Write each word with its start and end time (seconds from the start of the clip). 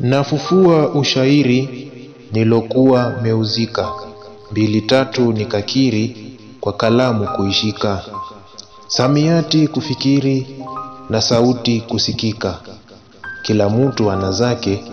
Nafufua 0.00 0.88
ushairi 0.88 1.90
nilokuwa 2.32 3.14
meuzika, 3.22 3.88
mbili 4.50 4.80
tatu 4.80 5.32
nikakiri, 5.32 6.32
kwa 6.60 6.72
kalamu 6.72 7.26
kuishika, 7.36 8.02
samiati 8.86 9.68
kufikiri 9.68 10.64
na 11.10 11.20
sauti 11.20 11.80
kusikika, 11.80 12.58
kila 13.42 13.68
mtu 13.70 14.10
ana 14.10 14.32
zake 14.32 14.84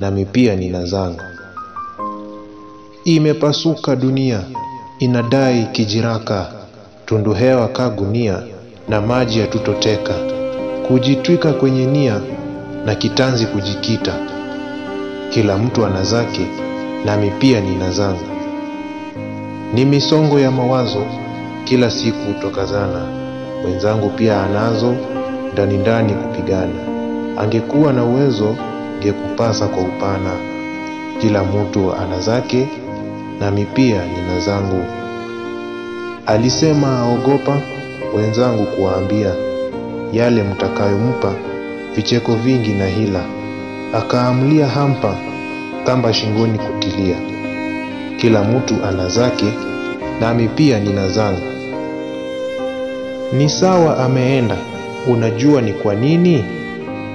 nami 0.00 0.24
pia 0.24 0.56
nina 0.56 0.84
zangu. 0.86 1.20
Imepasuka 3.04 3.96
dunia 3.96 4.42
inadai 4.98 5.66
kijiraka, 5.72 6.52
tundu 7.06 7.32
hewa 7.32 7.68
ka 7.68 7.90
gunia 7.90 8.42
na 8.88 9.00
maji 9.00 9.38
yatutoteka, 9.40 10.14
kujitwika 10.88 11.52
kwenye 11.52 11.86
nia 11.86 12.20
na 12.86 12.94
kitanzi 12.94 13.46
kujikita, 13.46 14.12
kila 15.30 15.58
mtu 15.58 15.86
ana 15.86 16.02
zake 16.04 16.46
nami 17.04 17.30
pia 17.38 17.60
nina 17.60 17.90
zangu. 17.90 18.26
Ni 19.74 19.84
misongo 19.84 20.40
ya 20.40 20.50
mawazo 20.50 21.02
kila 21.64 21.90
siku 21.90 22.32
tokazana, 22.40 23.02
mwenzangu 23.62 24.08
pia 24.10 24.42
anazo 24.42 24.94
ndani 25.52 25.76
ndani 25.78 26.12
kupigana. 26.14 26.74
Angekuwa 27.38 27.92
na 27.92 28.04
uwezo 28.04 28.56
ngekupasa 29.00 29.66
kwa 29.66 29.82
upana, 29.82 30.30
kila 31.20 31.44
mtu 31.44 31.92
ana 31.94 32.20
zake 32.20 32.68
nami 33.40 33.64
pia 33.64 34.02
nina 34.06 34.40
zangu. 34.40 34.84
Alisema 36.26 36.98
aogopa 36.98 37.60
wenzangu 38.16 38.66
kuwaambia 38.66 39.34
yale 40.12 40.42
mtakayompa, 40.42 41.32
vicheko 41.96 42.34
vingi 42.34 42.70
na 42.72 42.86
hila, 42.86 43.24
akaamlia 43.94 44.66
hampa 44.66 45.16
kamba 45.86 46.12
shingoni 46.12 46.58
kutilia, 46.58 47.16
kila 48.16 48.44
mtu 48.44 48.74
ana 48.84 49.08
zake 49.08 49.52
nami 50.20 50.48
pia 50.48 50.80
nina 50.80 51.08
zangu. 51.08 51.46
Ni 53.32 53.48
sawa 53.48 53.98
ameenda, 54.04 54.56
unajua 55.08 55.62
ni 55.62 55.72
kwa 55.72 55.94
nini? 55.94 56.44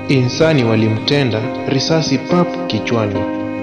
Insani 0.08 0.64
walimtenda 0.64 1.40
risasi 1.68 2.18
pap 2.18 2.68
kichwani, 2.68 3.20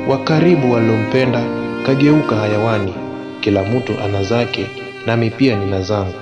wa 0.09 0.19
karibu 0.19 0.73
walompenda 0.73 1.43
kageuka 1.87 2.37
hayawani, 2.37 2.95
kila 3.41 3.63
mtu 3.65 3.93
ana 4.05 4.23
zake 4.25 4.67
nami 5.07 5.31
pia 5.31 5.57
nina 5.57 5.83
zangu. 5.83 6.15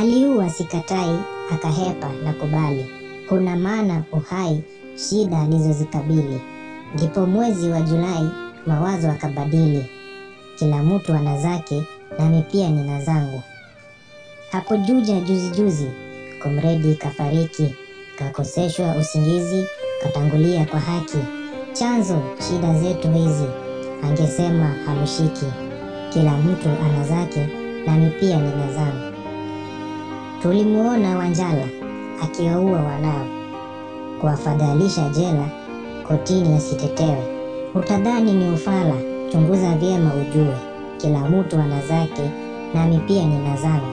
Aliua 0.00 0.50
sikatai, 0.50 1.18
akahepa 1.54 2.10
na 2.24 2.32
kubali, 2.32 2.86
kuna 3.28 3.56
maana 3.56 4.02
uhai 4.12 4.62
shida 4.96 5.40
alizozikabili. 5.40 6.40
Ndipo 6.94 7.26
mwezi 7.26 7.68
wa 7.70 7.80
Julai 7.80 8.28
mawazo 8.66 9.10
akabadili, 9.10 9.86
kila 10.58 10.82
mtu 10.82 11.12
ana 11.14 11.40
zake 11.40 11.82
nami 12.18 12.42
pia 12.52 12.70
nina 12.70 13.00
zangu. 13.00 13.42
Hapo 14.52 14.76
juja 14.76 15.20
juzi 15.20 15.48
juzi, 15.50 15.86
komredi 16.42 16.94
kafariki, 16.94 17.74
kakoseshwa 18.18 18.94
usingizi, 18.96 19.64
katangulia 20.02 20.64
kwa 20.64 20.80
haki. 20.80 21.18
Chanzo 21.72 22.22
shida 22.48 22.74
zetu 22.80 23.12
hizi, 23.12 23.44
angesema 24.02 24.74
hamshiki, 24.86 25.46
kila 26.12 26.32
mtu 26.36 26.68
ana 26.68 27.04
zake 27.08 27.48
nami 27.86 28.10
pia 28.20 28.36
nina 28.36 28.72
zangu. 28.72 29.14
Tulimuona 30.42 31.18
Wanjala 31.18 31.68
akiwaua 32.22 32.80
wanao, 32.80 33.26
kuwafadhalisha 34.20 35.08
jela, 35.08 35.48
kotini 36.08 36.54
asitetewe. 36.54 37.22
Utadhani 37.74 38.32
ni 38.32 38.50
ufala, 38.50 38.94
chunguza 39.32 39.74
vyema 39.74 40.12
ujue, 40.14 40.54
kila 40.98 41.18
mtu 41.28 41.56
ana 41.60 41.86
zake 41.86 42.30
nami 42.74 42.98
pia 42.98 43.24
nina 43.26 43.56
zangu. 43.56 43.86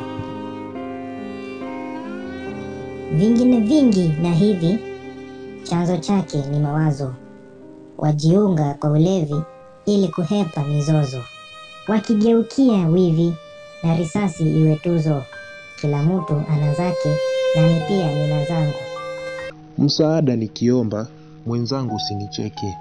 Vingine 3.13 3.59
vingi 3.59 4.13
na 4.21 4.31
hivi, 4.33 4.79
chanzo 5.63 5.97
chake 5.97 6.37
ni 6.51 6.59
mawazo, 6.59 7.13
wajiunga 7.97 8.73
kwa 8.73 8.89
ulevi 8.91 9.41
ili 9.85 10.07
kuhepa 10.07 10.63
mizozo, 10.63 11.21
wakigeukia 11.87 12.87
wivi 12.87 13.33
na 13.83 13.95
risasi 13.95 14.43
iwe 14.59 14.75
tuzo, 14.75 15.23
kila 15.81 16.03
mtu 16.03 16.43
ana 16.53 16.73
zake 16.73 17.17
nami 17.55 17.75
pia 17.87 18.11
nina 18.13 18.45
zangu. 18.45 18.73
Msaada 19.77 20.35
nikiomba, 20.35 21.07
mwenzangu 21.45 21.95
usinicheke, 21.95 22.77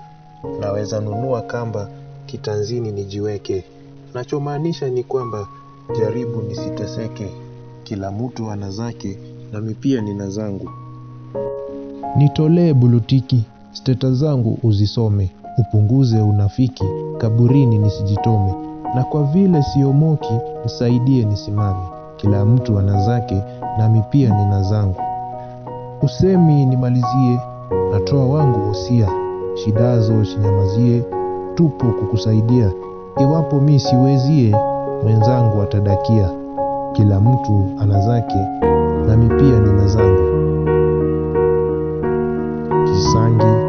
naweza 0.60 1.00
nunua 1.00 1.42
kamba 1.42 1.88
kitanzini 2.26 2.92
nijiweke. 2.92 3.64
Nachomaanisha 4.14 4.88
ni 4.88 5.04
kwamba 5.04 5.46
jaribu 6.00 6.42
nisiteseke, 6.42 7.28
kila 7.84 8.10
mtu 8.10 8.50
ana 8.50 8.70
zake 8.70 9.18
nami 9.52 9.74
pia 9.74 10.00
nina 10.00 10.28
zangu. 10.30 10.70
Nitolee 12.16 12.72
bulutiki, 12.74 13.44
steta 13.72 14.12
zangu 14.12 14.58
uzisome, 14.62 15.30
upunguze 15.58 16.20
unafiki, 16.20 16.84
kaburini 17.18 17.78
nisijitome, 17.78 18.54
na 18.94 19.04
kwa 19.04 19.24
vile 19.24 19.62
siomoki, 19.62 20.34
nisaidie 20.64 21.24
nisimame, 21.24 21.84
kila 22.16 22.44
mtu 22.44 22.78
ana 22.78 23.02
zake 23.06 23.42
nami 23.80 24.02
pia 24.10 24.28
nina 24.34 24.62
zangu. 24.62 24.94
Usemi 26.02 26.66
nimalizie, 26.66 27.40
natoa 27.92 28.26
wangu 28.26 28.68
wosia, 28.68 29.08
shidazo 29.54 30.24
sinyamazie, 30.24 31.04
tupo 31.54 31.86
kukusaidia, 31.86 32.70
iwapo 33.20 33.60
mi 33.60 33.80
siwezie, 33.80 34.56
mwenzangu 35.02 35.62
atadakia, 35.62 36.30
kila 36.92 37.20
mtu 37.20 37.64
ana 37.82 38.00
zake 38.00 38.38
nami 39.06 39.28
pia 39.28 39.58
nina 39.60 39.86
zangu. 39.86 40.30
Kisangi 42.84 43.59